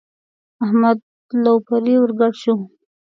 احمد 0.63 0.97
لو 1.43 1.55
پرې 1.67 1.95
ور 2.01 2.11
ګډ 2.19 2.33
شو. 2.41 2.55